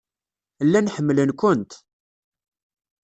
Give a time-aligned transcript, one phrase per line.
[0.65, 1.71] Llan ḥemmlen-kent.